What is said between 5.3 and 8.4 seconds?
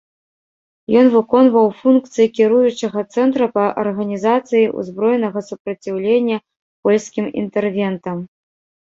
супраціўлення польскім інтэрвентам.